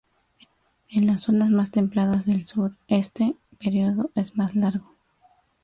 En 0.89 1.05
las 1.05 1.21
zonas 1.21 1.51
más 1.51 1.69
templadas 1.69 2.25
del 2.25 2.43
sur 2.43 2.75
este 2.87 3.35
período 3.59 4.09
es 4.15 4.35
más 4.35 4.55
largo. 4.55 4.95